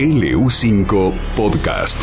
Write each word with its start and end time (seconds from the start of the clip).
LU5 0.00 1.34
Podcast. 1.36 2.02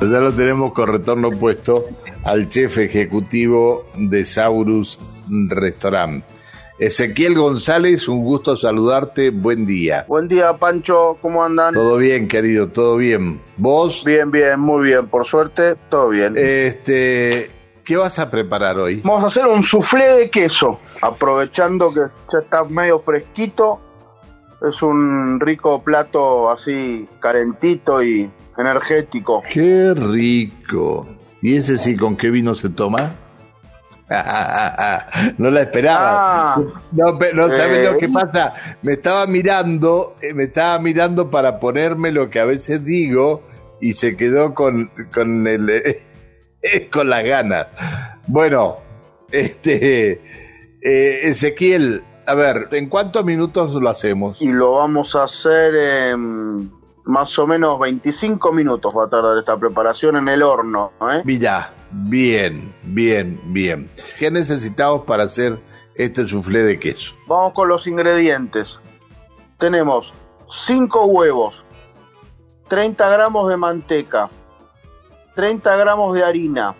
Ya 0.00 0.18
lo 0.18 0.32
tenemos 0.32 0.72
con 0.72 0.88
retorno 0.88 1.30
puesto 1.30 1.84
al 2.24 2.48
chef 2.48 2.78
ejecutivo 2.78 3.86
de 3.94 4.24
Saurus 4.24 4.98
Restaurant. 5.50 6.24
Ezequiel 6.80 7.36
González, 7.36 8.08
un 8.08 8.24
gusto 8.24 8.56
saludarte, 8.56 9.30
buen 9.30 9.66
día. 9.66 10.04
Buen 10.08 10.26
día, 10.26 10.54
Pancho, 10.54 11.16
¿cómo 11.22 11.44
andan? 11.44 11.74
Todo 11.74 11.96
bien, 11.98 12.26
querido, 12.26 12.70
todo 12.70 12.96
bien. 12.96 13.40
¿Vos? 13.56 14.02
Bien, 14.04 14.32
bien, 14.32 14.58
muy 14.58 14.88
bien, 14.88 15.06
por 15.06 15.24
suerte, 15.24 15.76
todo 15.88 16.08
bien. 16.08 16.34
Este, 16.36 17.55
¿qué 17.86 17.96
vas 17.96 18.18
a 18.18 18.30
preparar 18.30 18.76
hoy? 18.78 19.00
Vamos 19.04 19.24
a 19.24 19.26
hacer 19.28 19.46
un 19.46 19.62
soufflé 19.62 20.04
de 20.16 20.30
queso, 20.30 20.78
aprovechando 21.00 21.92
que 21.94 22.00
ya 22.32 22.38
está 22.40 22.64
medio 22.64 22.98
fresquito. 22.98 23.80
Es 24.68 24.82
un 24.82 25.38
rico 25.40 25.82
plato 25.82 26.50
así, 26.50 27.08
calentito 27.20 28.02
y 28.02 28.30
energético. 28.58 29.42
Qué 29.52 29.92
rico. 29.94 31.06
¿Y 31.42 31.56
ese 31.56 31.78
sí 31.78 31.96
con 31.96 32.16
qué 32.16 32.30
vino 32.30 32.54
se 32.54 32.70
toma? 32.70 33.14
no 35.38 35.50
la 35.50 35.60
esperaba. 35.62 36.54
Ah. 36.54 36.56
no, 36.92 37.12
no 37.34 37.48
sabes 37.48 37.78
Eh, 37.78 37.90
lo 37.92 37.98
que 37.98 38.06
y- 38.06 38.12
pasa. 38.12 38.52
Me 38.82 38.92
estaba 38.94 39.26
mirando, 39.26 40.16
eh, 40.22 40.32
me 40.34 40.44
estaba 40.44 40.78
mirando 40.78 41.30
para 41.30 41.58
ponerme 41.60 42.12
lo 42.12 42.30
que 42.30 42.40
a 42.40 42.44
veces 42.44 42.84
digo 42.84 43.42
y 43.80 43.92
se 43.94 44.16
quedó 44.16 44.54
con, 44.54 44.90
con 45.12 45.46
el 45.46 45.68
eh, 45.70 46.05
con 46.92 47.10
las 47.10 47.24
ganas. 47.24 47.66
Bueno, 48.26 48.78
este 49.30 50.20
eh, 50.82 51.20
Ezequiel, 51.28 52.02
a 52.26 52.34
ver, 52.34 52.68
¿en 52.72 52.88
cuántos 52.88 53.24
minutos 53.24 53.74
lo 53.74 53.88
hacemos? 53.88 54.40
Y 54.40 54.48
lo 54.48 54.72
vamos 54.72 55.14
a 55.14 55.24
hacer 55.24 55.74
en 55.74 56.70
más 57.06 57.38
o 57.38 57.46
menos 57.46 57.78
25 57.78 58.52
minutos 58.52 58.92
va 58.94 59.04
a 59.04 59.08
tardar 59.08 59.38
esta 59.38 59.56
preparación 59.56 60.16
en 60.16 60.28
el 60.28 60.42
horno. 60.42 60.92
¿eh? 61.12 61.22
Mira, 61.24 61.72
bien, 61.90 62.74
bien, 62.82 63.40
bien. 63.46 63.88
¿Qué 64.18 64.30
necesitamos 64.30 65.04
para 65.04 65.22
hacer 65.24 65.58
este 65.94 66.26
soufflé 66.26 66.64
de 66.64 66.78
queso? 66.78 67.14
Vamos 67.28 67.52
con 67.52 67.68
los 67.68 67.86
ingredientes. 67.86 68.78
Tenemos 69.58 70.12
5 70.50 71.06
huevos, 71.06 71.64
30 72.68 73.08
gramos 73.08 73.48
de 73.48 73.56
manteca, 73.56 74.28
30 75.36 75.76
gramos 75.76 76.14
de 76.14 76.24
harina, 76.24 76.74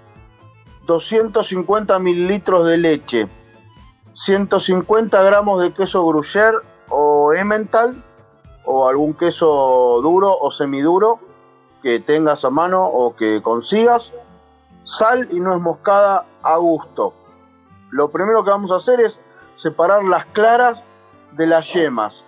250 0.87 1.99
mililitros 1.99 2.67
de 2.67 2.79
leche, 2.79 3.29
150 4.15 5.23
gramos 5.23 5.63
de 5.63 5.75
queso 5.75 6.07
gruyère 6.07 6.63
o 6.89 7.35
emmental 7.35 8.03
o 8.65 8.89
algún 8.89 9.13
queso 9.13 10.01
duro 10.01 10.35
o 10.41 10.51
semiduro 10.51 11.21
que 11.83 12.01
tengas 12.01 12.47
a 12.47 12.51
mano 12.51 12.83
o 12.87 13.15
que 13.15 13.43
consigas, 13.43 14.15
sal 14.85 15.29
y 15.31 15.39
nuez 15.39 15.61
moscada 15.61 16.25
a 16.43 16.57
gusto. 16.57 17.13
Lo 17.91 18.09
primero 18.09 18.43
que 18.43 18.51
vamos 18.51 18.73
a 18.73 18.77
hacer 18.77 19.01
es 19.01 19.21
separar 19.57 20.03
las 20.03 20.25
claras 20.33 20.83
de 21.33 21.47
las 21.47 21.71
yemas. 21.75 22.25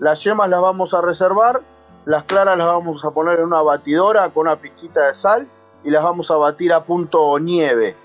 Las 0.00 0.24
yemas 0.24 0.50
las 0.50 0.60
vamos 0.60 0.92
a 0.92 1.02
reservar, 1.02 1.62
las 2.06 2.22
claras 2.22 2.56
las 2.56 2.68
vamos 2.68 3.04
a 3.04 3.10
poner 3.10 3.40
en 3.40 3.46
una 3.46 3.62
batidora 3.62 4.30
con 4.30 4.46
una 4.46 4.56
pizquita 4.56 5.08
de 5.08 5.14
sal 5.14 5.46
y 5.82 5.90
las 5.90 6.04
vamos 6.04 6.30
a 6.30 6.36
batir 6.36 6.72
a 6.72 6.84
punto 6.84 7.38
nieve. 7.38 7.96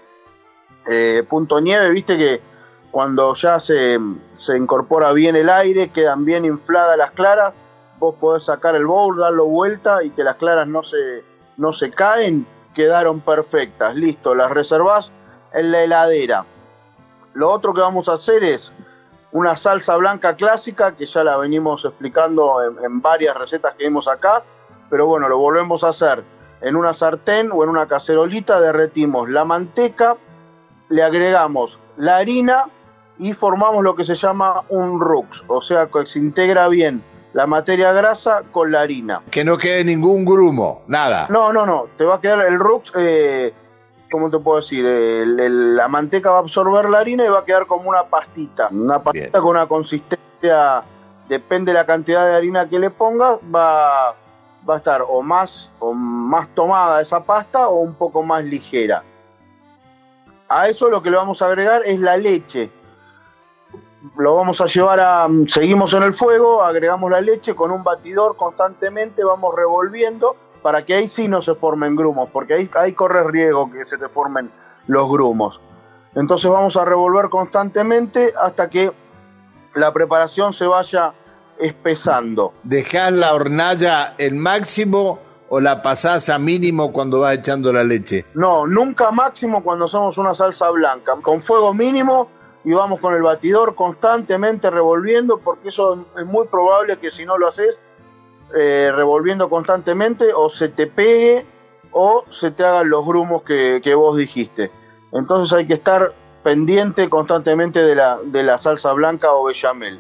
Eh, 0.88 1.24
punto 1.30 1.62
nieve, 1.62 1.90
viste 1.92 2.18
que 2.18 2.42
cuando 2.90 3.34
ya 3.36 3.60
se, 3.60 4.00
se 4.34 4.58
incorpora 4.58 5.14
bien 5.14 5.36
el 5.36 5.50
aire, 5.50 5.92
quedan 5.92 6.26
bien 6.26 6.46
infladas 6.46 6.98
las 6.98 7.12
claras, 7.12 7.54
vos 8.00 8.16
podés 8.20 8.46
sacar 8.46 8.76
el 8.76 8.88
bowl, 8.88 9.18
darlo 9.18 9.46
vuelta 9.46 10.04
y 10.04 10.10
que 10.10 10.24
las 10.24 10.36
claras 10.36 10.68
no 10.68 10.82
se, 10.82 11.24
no 11.58 11.72
se 11.72 11.92
caen, 11.92 12.48
quedaron 12.74 13.22
perfectas. 13.22 13.96
Listo, 13.96 14.34
las 14.34 14.50
reservás 14.50 15.12
en 15.54 15.72
la 15.72 15.84
heladera. 15.84 16.44
Lo 17.36 17.52
otro 17.52 17.72
que 17.72 17.82
vamos 17.82 18.10
a 18.10 18.14
hacer 18.14 18.44
es 18.44 18.74
una 19.32 19.56
salsa 19.58 19.96
blanca 19.96 20.36
clásica 20.36 20.96
que 20.96 21.06
ya 21.06 21.24
la 21.24 21.38
venimos 21.38 21.86
explicando 21.86 22.64
en, 22.64 22.84
en 22.84 23.02
varias 23.02 23.36
recetas 23.36 23.76
que 23.76 23.86
vimos 23.86 24.08
acá, 24.08 24.44
pero 24.90 25.08
bueno, 25.08 25.30
lo 25.30 25.38
volvemos 25.38 25.84
a 25.84 25.90
hacer 25.90 26.24
en 26.62 26.76
una 26.76 26.94
sartén 26.94 27.52
o 27.52 27.64
en 27.64 27.70
una 27.70 27.88
cacerolita, 27.88 28.60
derretimos 28.60 29.30
la 29.30 29.46
manteca, 29.46 30.16
le 30.90 31.04
agregamos 31.04 31.80
la 31.98 32.18
harina 32.18 32.66
y 33.18 33.34
formamos 33.34 33.84
lo 33.84 33.96
que 33.96 34.06
se 34.06 34.16
llama 34.16 34.64
un 34.70 35.00
rux, 35.00 35.44
o 35.48 35.62
sea 35.62 35.88
que 35.88 36.06
se 36.06 36.20
integra 36.20 36.68
bien 36.68 37.04
la 37.34 37.48
materia 37.48 37.94
grasa 37.94 38.44
con 38.52 38.72
la 38.72 38.82
harina. 38.82 39.22
Que 39.32 39.46
no 39.46 39.58
quede 39.58 39.84
ningún 39.84 40.26
grumo, 40.26 40.82
nada. 40.88 41.28
No, 41.30 41.54
no, 41.54 41.66
no, 41.66 41.88
te 41.98 42.04
va 42.04 42.16
a 42.16 42.22
quedar 42.22 42.46
el 42.46 42.60
rux, 42.60 42.92
eh, 42.96 43.54
¿cómo 44.12 44.30
te 44.30 44.38
puedo 44.38 44.58
decir? 44.60 44.86
El- 44.86 45.40
el- 45.40 45.76
la 45.76 45.88
manteca 45.88 46.32
va 46.32 46.38
a 46.38 46.42
absorber 46.42 46.90
la 46.90 47.00
harina 47.00 47.26
y 47.26 47.30
va 47.30 47.40
a 47.40 47.46
quedar 47.46 47.66
como 47.66 47.90
una 47.90 48.04
pastita, 48.04 48.68
una 48.72 49.02
pastita 49.02 49.30
Bien. 49.30 49.42
con 49.42 49.52
una 49.52 49.68
consistencia, 49.68 50.84
depende 51.28 51.72
de 51.72 51.78
la 51.80 51.86
cantidad 51.86 52.26
de 52.28 52.36
harina 52.36 52.68
que 52.70 52.78
le 52.78 52.90
pongas, 52.90 53.40
va, 53.54 54.14
va 54.70 54.74
a 54.76 54.78
estar 54.78 55.02
o 55.08 55.22
más, 55.22 55.72
o 55.80 55.94
más 55.94 56.48
tomada 56.54 57.02
esa 57.02 57.24
pasta 57.24 57.68
o 57.70 57.76
un 57.76 57.94
poco 57.96 58.22
más 58.22 58.44
ligera. 58.44 59.04
A 60.50 60.68
eso 60.68 60.90
lo 60.90 61.02
que 61.02 61.10
le 61.10 61.16
vamos 61.18 61.42
a 61.42 61.46
agregar 61.46 61.82
es 61.86 61.98
la 62.00 62.18
leche. 62.18 62.70
Lo 64.18 64.36
vamos 64.36 64.60
a 64.60 64.66
llevar 64.66 65.00
a. 65.00 65.28
Seguimos 65.48 65.94
en 65.94 66.04
el 66.04 66.12
fuego, 66.12 66.64
agregamos 66.64 67.10
la 67.10 67.22
leche 67.22 67.56
con 67.56 67.72
un 67.72 67.84
batidor 67.84 68.36
constantemente, 68.36 69.24
vamos 69.24 69.54
revolviendo 69.56 70.36
para 70.62 70.86
que 70.86 70.94
ahí 70.94 71.08
sí 71.08 71.28
no 71.28 71.42
se 71.42 71.56
formen 71.56 71.96
grumos, 71.96 72.30
porque 72.32 72.54
ahí, 72.54 72.70
ahí 72.76 72.94
corre 72.94 73.24
riesgo 73.24 73.72
que 73.72 73.86
se 73.86 73.98
te 73.98 74.10
formen 74.10 74.52
los 74.88 75.10
grumos. 75.10 75.60
Entonces 76.16 76.50
vamos 76.52 76.76
a 76.76 76.86
revolver 76.86 77.30
constantemente 77.30 78.34
hasta 78.40 78.70
que 78.70 78.92
la 79.76 79.94
preparación 79.94 80.54
se 80.54 80.68
vaya 80.68 81.14
espesando. 81.58 82.54
¿Dejás 82.64 83.12
la 83.12 83.34
hornalla 83.34 84.16
en 84.18 84.38
máximo 84.38 85.20
o 85.50 85.60
la 85.60 85.82
pasás 85.82 86.30
a 86.30 86.38
mínimo 86.38 86.92
cuando 86.92 87.20
vas 87.20 87.36
echando 87.36 87.72
la 87.72 87.84
leche? 87.84 88.26
No, 88.34 88.68
nunca 88.68 89.12
máximo 89.12 89.64
cuando 89.64 89.86
hacemos 89.86 90.18
una 90.18 90.34
salsa 90.34 90.70
blanca. 90.70 91.16
Con 91.22 91.40
fuego 91.40 91.74
mínimo 91.74 92.30
y 92.64 92.74
vamos 92.74 93.00
con 93.00 93.14
el 93.16 93.22
batidor 93.22 93.76
constantemente 93.76 94.70
revolviendo, 94.70 95.40
porque 95.40 95.70
eso 95.70 96.06
es 96.18 96.26
muy 96.26 96.48
probable 96.48 96.98
que 96.98 97.10
si 97.10 97.26
no 97.26 97.38
lo 97.38 97.48
haces 97.48 97.80
eh, 98.56 98.92
revolviendo 98.96 99.50
constantemente 99.50 100.34
o 100.34 100.50
se 100.50 100.70
te 100.70 100.88
pegue 100.88 101.46
o 101.92 102.26
se 102.30 102.52
te 102.52 102.64
hagan 102.64 102.90
los 102.90 103.06
grumos 103.06 103.44
que, 103.44 103.82
que 103.84 103.96
vos 103.96 104.18
dijiste. 104.18 104.72
Entonces 105.12 105.58
hay 105.58 105.68
que 105.68 105.74
estar 105.74 106.14
pendiente 106.44 107.10
constantemente 107.10 107.84
de 107.84 107.96
la, 107.96 108.20
de 108.24 108.44
la 108.44 108.58
salsa 108.58 108.94
blanca 108.94 109.32
o 109.34 109.46
bechamel. 109.46 110.00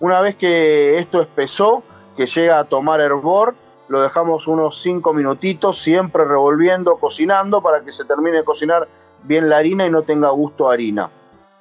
Una 0.00 0.20
vez 0.20 0.36
que 0.36 0.98
esto 0.98 1.20
espesó, 1.20 1.82
que 2.16 2.26
llega 2.26 2.58
a 2.58 2.64
tomar 2.64 3.00
hervor, 3.00 3.54
lo 3.88 4.00
dejamos 4.00 4.46
unos 4.46 4.80
5 4.82 5.12
minutitos, 5.12 5.80
siempre 5.80 6.24
revolviendo, 6.24 6.96
cocinando, 6.96 7.62
para 7.62 7.82
que 7.82 7.92
se 7.92 8.04
termine 8.04 8.38
de 8.38 8.44
cocinar 8.44 8.88
bien 9.22 9.48
la 9.48 9.58
harina 9.58 9.86
y 9.86 9.90
no 9.90 10.02
tenga 10.02 10.30
gusto 10.30 10.68
harina. 10.68 11.10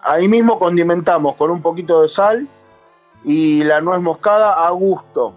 Ahí 0.01 0.27
mismo 0.27 0.59
condimentamos 0.59 1.35
con 1.35 1.51
un 1.51 1.61
poquito 1.61 2.01
de 2.01 2.09
sal 2.09 2.47
y 3.23 3.63
la 3.63 3.81
nuez 3.81 4.01
moscada 4.01 4.65
a 4.65 4.69
gusto. 4.71 5.33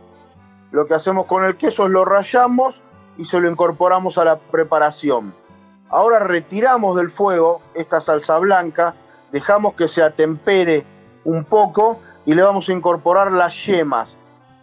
Lo 0.70 0.86
que 0.86 0.94
hacemos 0.94 1.26
con 1.26 1.44
el 1.44 1.56
queso 1.56 1.84
es 1.84 1.90
lo 1.90 2.04
rallamos 2.04 2.82
y 3.16 3.24
se 3.24 3.40
lo 3.40 3.50
incorporamos 3.50 4.18
a 4.18 4.24
la 4.24 4.36
preparación. 4.36 5.34
Ahora 5.90 6.18
retiramos 6.20 6.96
del 6.96 7.10
fuego 7.10 7.62
esta 7.74 8.00
salsa 8.00 8.38
blanca, 8.38 8.94
dejamos 9.32 9.74
que 9.74 9.88
se 9.88 10.02
atempere 10.02 10.84
un 11.24 11.44
poco 11.44 11.98
y 12.26 12.34
le 12.34 12.42
vamos 12.42 12.68
a 12.68 12.72
incorporar 12.72 13.32
las 13.32 13.66
yemas. 13.66 14.16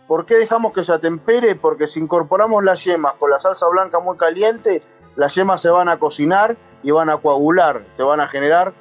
¿Por 0.08 0.28
qué 0.28 0.36
dejamos 0.36 0.72
que 0.72 0.84
se 0.84 0.94
atempere? 0.94 1.56
Porque 1.56 1.88
si 1.88 2.00
incorporamos 2.00 2.64
las 2.64 2.84
yemas 2.84 3.14
con 3.14 3.32
la 3.32 3.40
salsa 3.40 3.68
blanca 3.68 4.00
muy 4.00 4.18
caliente, 4.18 4.84
las 5.16 5.34
yemas 5.34 5.62
se 5.62 5.70
van 5.70 5.90
a 5.90 5.98
cocinar 5.98 6.56
y 6.84 6.92
van 6.92 7.10
a 7.10 7.18
coagular, 7.18 7.84
te 7.98 8.04
van 8.04 8.20
a 8.20 8.28
generar 8.28 8.74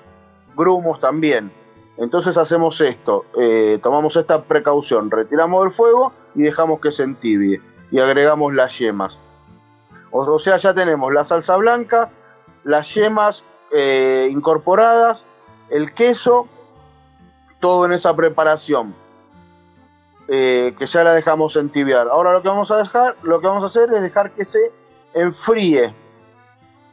grumos 0.54 1.00
también. 1.00 1.50
Entonces 1.96 2.36
hacemos 2.36 2.80
esto, 2.82 3.24
eh, 3.40 3.78
tomamos 3.82 4.16
esta 4.16 4.42
precaución, 4.42 5.10
retiramos 5.10 5.62
del 5.62 5.70
fuego 5.70 6.12
y 6.34 6.42
dejamos 6.42 6.80
que 6.80 6.92
se 6.92 7.02
entibie 7.02 7.60
y 7.90 8.00
agregamos 8.00 8.54
las 8.54 8.78
yemas. 8.78 9.18
O, 10.10 10.38
sea, 10.38 10.56
ya 10.58 10.74
tenemos 10.74 11.12
la 11.12 11.24
salsa 11.24 11.56
blanca, 11.56 12.10
las 12.62 12.94
yemas 12.94 13.44
eh, 13.72 14.28
incorporadas, 14.30 15.24
el 15.70 15.92
queso, 15.92 16.48
todo 17.60 17.84
en 17.84 17.92
esa 17.92 18.14
preparación. 18.14 18.94
eh, 20.28 20.74
que 20.78 20.86
ya 20.86 21.04
la 21.04 21.12
dejamos 21.12 21.56
entibiar. 21.56 22.08
Ahora 22.08 22.32
lo 22.32 22.42
que 22.42 22.48
vamos 22.48 22.70
a 22.70 22.78
dejar, 22.78 23.16
lo 23.22 23.40
que 23.40 23.46
vamos 23.46 23.62
a 23.62 23.66
hacer 23.66 23.92
es 23.92 24.00
dejar 24.00 24.30
que 24.30 24.44
se 24.44 24.72
enfríe. 25.12 25.94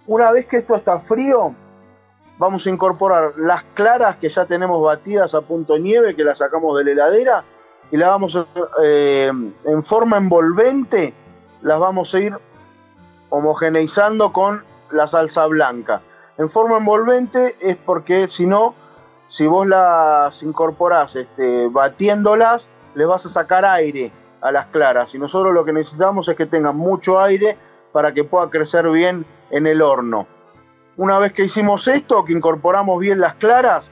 Una 0.08 0.32
vez 0.32 0.46
que 0.48 0.58
esto 0.58 0.76
está 0.76 1.00
frío, 1.00 1.56
vamos 2.38 2.66
a 2.66 2.70
incorporar 2.70 3.34
las 3.38 3.64
claras 3.74 4.18
que 4.18 4.30
ya 4.30 4.46
tenemos 4.46 4.84
batidas 4.84 5.34
a 5.34 5.42
punto 5.42 5.78
nieve, 5.78 6.16
que 6.16 6.24
las 6.24 6.40
sacamos 6.40 6.78
de 6.78 6.86
la 6.86 6.92
heladera, 6.92 7.44
y 7.92 7.98
las 7.98 8.10
vamos 8.10 8.36
a, 8.36 8.46
eh, 8.84 9.32
en 9.66 9.84
forma 9.84 10.18
envolvente, 10.18 11.14
las 11.62 11.80
vamos 11.80 12.14
a 12.16 12.20
ir 12.20 12.38
homogeneizando 13.30 14.32
con 14.32 14.64
la 14.92 15.08
salsa 15.08 15.46
blanca. 15.48 16.02
En 16.38 16.50
forma 16.50 16.78
envolvente 16.78 17.56
es 17.60 17.76
porque 17.78 18.28
si 18.30 18.46
no, 18.46 18.74
si 19.28 19.46
vos 19.46 19.68
las 19.68 20.42
incorporás 20.42 21.16
este, 21.16 21.68
batiéndolas, 21.68 22.66
le 22.96 23.06
vas 23.06 23.26
a 23.26 23.30
sacar 23.30 23.66
aire 23.66 24.12
a 24.42 24.52
las 24.52 24.68
claras. 24.68 25.14
Y 25.14 25.20
nosotros 25.20 25.54
lo 25.54 25.66
que 25.66 25.74
necesitamos 25.74 26.28
es 26.28 26.36
que 26.36 26.46
tengan 26.46 26.78
mucho 26.78 27.20
aire 27.20 27.58
para 27.92 28.14
que 28.14 28.24
pueda 28.24 28.50
crecer 28.50 28.90
bien 28.90 29.26
en 29.50 29.68
el 29.68 29.82
horno. 29.82 30.28
Una 30.98 31.20
vez 31.20 31.34
que 31.34 31.46
hicimos 31.46 31.88
esto, 31.88 32.26
que 32.26 32.34
incorporamos 32.34 33.00
bien 33.00 33.20
las 33.20 33.36
claras, 33.36 33.90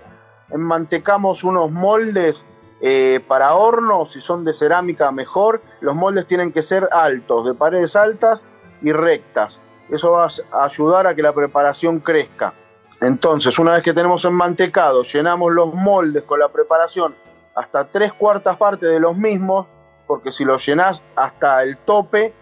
enmantecamos 0.49 1.43
unos 1.43 1.71
moldes 1.71 2.45
eh, 2.81 3.19
para 3.27 3.55
horno, 3.55 4.05
si 4.05 4.21
son 4.21 4.45
de 4.45 4.53
cerámica 4.53 5.11
mejor. 5.11 5.61
Los 5.81 5.95
moldes 5.95 6.27
tienen 6.27 6.51
que 6.51 6.63
ser 6.63 6.87
altos, 6.91 7.45
de 7.45 7.53
paredes 7.53 7.95
altas 7.95 8.43
y 8.81 8.91
rectas. 8.91 9.59
Eso 9.89 10.11
va 10.11 10.27
a 10.51 10.65
ayudar 10.65 11.07
a 11.07 11.15
que 11.15 11.21
la 11.21 11.33
preparación 11.33 11.99
crezca. 11.99 12.53
Entonces, 13.01 13.57
una 13.59 13.73
vez 13.73 13.83
que 13.83 13.93
tenemos 13.93 14.25
enmantecado, 14.25 15.03
llenamos 15.03 15.53
los 15.53 15.73
moldes 15.73 16.23
con 16.23 16.39
la 16.39 16.49
preparación 16.49 17.15
hasta 17.55 17.85
tres 17.85 18.13
cuartas 18.13 18.57
partes 18.57 18.89
de 18.89 18.99
los 18.99 19.17
mismos, 19.17 19.67
porque 20.05 20.31
si 20.31 20.45
los 20.45 20.65
llenás 20.65 21.01
hasta 21.15 21.63
el 21.63 21.77
tope, 21.77 22.33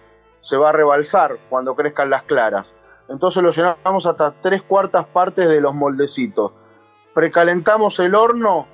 se 0.42 0.57
va 0.57 0.69
a 0.69 0.74
rebalsar 0.74 1.38
cuando 1.50 1.75
crezcan 1.75 2.10
las 2.10 2.24
claras. 2.24 2.68
Entonces 3.10 3.42
lo 3.42 3.51
llenamos 3.51 4.06
hasta 4.06 4.31
tres 4.31 4.62
cuartas 4.62 5.06
partes 5.06 5.48
de 5.48 5.62
los 5.62 5.74
moldecitos. 5.74 6.51
Precalentamos 7.13 8.00
el 8.00 8.16
horno 8.16 8.68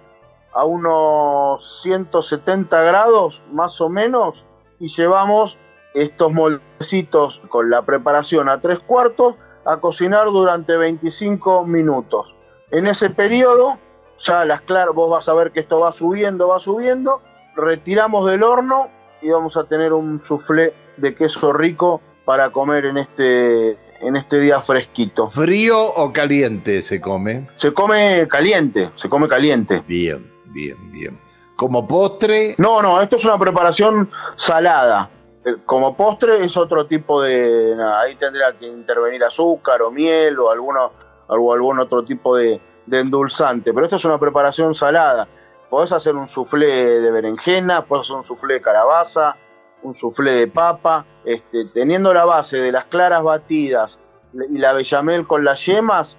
a 0.54 0.64
unos 0.66 1.82
170 1.82 2.82
grados 2.84 3.42
más 3.52 3.82
o 3.82 3.90
menos 3.90 4.46
y 4.80 4.88
llevamos 4.90 5.58
estos 5.94 6.32
moldecitos 6.32 7.42
con 7.50 7.70
la 7.70 7.84
preparación 7.84 8.50
a 8.50 8.60
tres 8.60 8.80
cuartos 8.80 9.36
a 9.66 9.78
cocinar 9.78 10.28
durante 10.28 10.76
25 10.76 11.66
minutos. 11.66 12.34
En 12.72 12.88
ese 12.88 13.10
periodo, 13.10 13.78
ya 14.18 14.46
las 14.46 14.62
claras, 14.62 14.94
vos 14.94 15.10
vas 15.10 15.30
a 15.30 15.34
ver 15.34 15.52
que 15.52 15.62
esto 15.62 15.80
va 15.80 15.92
subiendo, 15.92 16.48
va 16.48 16.60
subiendo, 16.60 17.22
retiramos 17.56 18.30
del 18.30 18.44
horno 18.44 18.90
y 19.22 19.30
vamos 19.30 19.56
a 19.58 19.64
tener 19.66 19.94
un 19.94 20.20
soufflé 20.20 20.74
de 20.98 21.16
queso 21.16 21.54
rico 21.54 22.02
para 22.26 22.52
comer 22.52 22.86
en 22.86 22.98
este 22.98 23.78
en 24.02 24.18
este 24.18 24.40
día 24.40 24.60
fresquito. 24.60 25.28
¿Frío 25.28 25.80
o 25.82 26.12
caliente 26.12 26.84
se 26.84 27.00
come? 27.00 27.48
Se 27.56 27.72
come 27.74 28.28
caliente, 28.30 28.90
se 28.96 29.08
come 29.08 29.30
caliente. 29.30 29.82
Bien, 29.88 30.33
bien, 30.54 30.92
bien. 30.92 31.20
¿Como 31.56 31.88
postre? 31.88 32.56
No, 32.58 32.82
no, 32.82 33.02
esto 33.02 33.18
es 33.18 33.26
una 33.26 33.38
preparación 33.38 34.10
salada. 34.36 35.10
Eh, 35.46 35.56
como 35.66 35.96
postre 35.96 36.44
es 36.44 36.56
otro 36.58 36.86
tipo 36.86 37.22
de... 37.22 37.76
Ahí 37.98 38.16
tendría 38.16 38.54
que 38.54 38.68
intervenir 38.68 39.24
azúcar 39.24 39.82
o 39.82 39.92
miel 39.92 40.40
o, 40.40 40.50
alguno, 40.50 40.92
algún 41.28 41.80
otro 41.80 42.04
tipo 42.04 42.36
de, 42.36 42.60
de 42.86 43.00
endulzante. 43.00 43.74
Pero 43.74 43.86
esto 43.86 43.98
es 43.98 44.06
una 44.06 44.20
preparación 44.20 44.74
salada. 44.74 45.28
Podés 45.70 45.92
hacer 45.92 46.16
un 46.16 46.28
soufflé 46.28 47.02
de 47.02 47.12
berenjena, 47.12 47.86
podés 47.86 48.06
hacer 48.06 48.18
un 48.18 48.24
soufflé 48.24 48.56
de 48.56 48.62
calabaza, 48.62 49.36
un 49.84 49.94
soufflé 49.94 50.34
de 50.34 50.48
papa, 50.48 51.06
este, 51.26 51.66
teniendo 51.66 52.14
la 52.14 52.26
base 52.26 52.58
de 52.58 52.72
las 52.72 52.86
claras 52.86 53.24
batidas 53.24 54.00
y 54.34 54.58
la 54.58 54.74
bechamel 54.74 55.28
con 55.28 55.44
las 55.44 55.66
yemas 55.66 56.18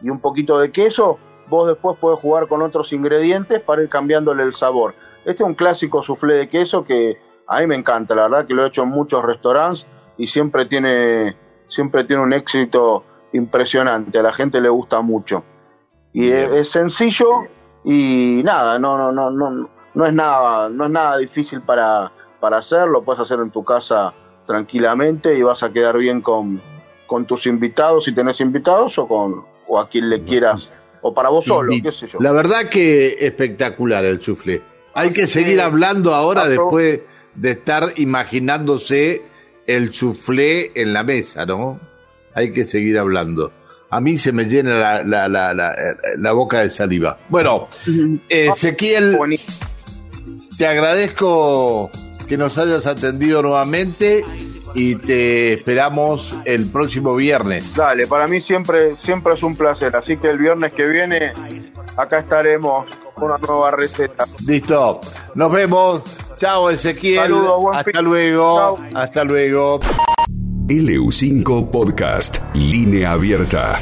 y 0.00 0.10
un 0.10 0.20
poquito 0.20 0.58
de 0.58 0.70
queso, 0.70 1.18
vos 1.48 1.68
después 1.68 1.98
podés 1.98 2.20
jugar 2.20 2.48
con 2.48 2.62
otros 2.62 2.92
ingredientes 2.92 3.60
para 3.60 3.82
ir 3.82 3.88
cambiándole 3.88 4.42
el 4.42 4.54
sabor. 4.54 4.94
Este 5.24 5.42
es 5.42 5.48
un 5.48 5.54
clásico 5.54 6.02
soufflé 6.02 6.34
de 6.34 6.48
queso 6.48 6.84
que 6.84 7.18
a 7.46 7.60
mí 7.60 7.66
me 7.66 7.74
encanta, 7.74 8.14
la 8.14 8.22
verdad 8.22 8.46
que 8.46 8.54
lo 8.54 8.64
he 8.64 8.68
hecho 8.68 8.82
en 8.82 8.88
muchos 8.88 9.24
restaurantes 9.24 9.86
y 10.16 10.26
siempre 10.26 10.66
tiene, 10.66 11.36
siempre 11.68 12.04
tiene 12.04 12.22
un 12.22 12.32
éxito 12.32 13.04
impresionante, 13.32 14.18
a 14.18 14.22
la 14.22 14.32
gente 14.32 14.60
le 14.60 14.68
gusta 14.68 15.00
mucho. 15.00 15.42
Y 16.12 16.30
es, 16.30 16.52
es, 16.52 16.70
sencillo 16.70 17.46
y 17.84 18.40
nada, 18.44 18.78
no, 18.78 18.96
no, 18.96 19.12
no, 19.12 19.30
no, 19.30 19.68
no 19.94 20.06
es 20.06 20.12
nada, 20.12 20.68
no 20.68 20.84
es 20.84 20.90
nada 20.90 21.18
difícil 21.18 21.60
para, 21.60 22.10
para 22.40 22.58
hacerlo, 22.58 23.02
puedes 23.02 23.20
hacer 23.20 23.40
en 23.40 23.50
tu 23.50 23.64
casa 23.64 24.12
tranquilamente 24.46 25.36
y 25.36 25.42
vas 25.42 25.62
a 25.62 25.72
quedar 25.72 25.98
bien 25.98 26.20
con, 26.20 26.60
con 27.06 27.24
tus 27.24 27.46
invitados, 27.46 28.04
si 28.04 28.14
tenés 28.14 28.40
invitados, 28.40 28.98
o 28.98 29.08
con 29.08 29.44
o 29.66 29.78
a 29.78 29.88
quien 29.88 30.10
le 30.10 30.22
quieras, 30.22 30.72
o 31.06 31.12
para 31.12 31.28
vos 31.28 31.44
solo, 31.44 31.70
qué 31.82 31.92
sé 31.92 32.06
yo. 32.06 32.18
La 32.18 32.32
verdad 32.32 32.70
que 32.70 33.18
espectacular 33.20 34.06
el 34.06 34.18
chufle. 34.18 34.62
Hay 34.94 35.12
que 35.12 35.26
seguir 35.26 35.60
hablando 35.60 36.14
ahora 36.14 36.48
después 36.48 37.00
de 37.34 37.50
estar 37.50 37.92
imaginándose 37.96 39.22
el 39.66 39.90
chuflé 39.90 40.72
en 40.74 40.94
la 40.94 41.02
mesa, 41.02 41.44
¿no? 41.44 41.78
Hay 42.32 42.52
que 42.52 42.64
seguir 42.64 42.98
hablando. 42.98 43.52
A 43.90 44.00
mí 44.00 44.16
se 44.16 44.32
me 44.32 44.46
llena 44.46 44.78
la, 44.78 45.02
la, 45.04 45.28
la, 45.28 45.52
la, 45.52 45.76
la 46.16 46.32
boca 46.32 46.60
de 46.60 46.70
saliva. 46.70 47.18
Bueno, 47.28 47.68
Ezequiel, 48.30 49.18
te 50.56 50.66
agradezco 50.66 51.90
que 52.26 52.38
nos 52.38 52.56
hayas 52.56 52.86
atendido 52.86 53.42
nuevamente 53.42 54.24
y 54.74 54.96
te 54.96 55.54
esperamos 55.54 56.34
el 56.44 56.68
próximo 56.70 57.14
viernes. 57.14 57.74
Dale, 57.74 58.06
para 58.06 58.26
mí 58.26 58.40
siempre, 58.40 58.96
siempre 58.96 59.34
es 59.34 59.42
un 59.42 59.56
placer, 59.56 59.94
así 59.96 60.16
que 60.16 60.28
el 60.30 60.38
viernes 60.38 60.72
que 60.72 60.86
viene 60.88 61.32
acá 61.96 62.18
estaremos 62.18 62.86
con 63.14 63.30
una 63.30 63.38
nueva 63.38 63.70
receta. 63.70 64.24
Listo, 64.46 65.00
nos 65.34 65.52
vemos. 65.52 66.02
Chao 66.38 66.68
Ezequiel. 66.70 67.20
Saludos, 67.22 67.60
buen 67.60 67.76
Hasta 67.76 67.92
fin. 67.92 68.04
luego. 68.04 68.56
Chao. 68.56 68.78
Hasta 69.00 69.24
luego. 69.24 69.80
LU5 70.66 71.70
Podcast, 71.70 72.38
línea 72.54 73.12
abierta. 73.12 73.78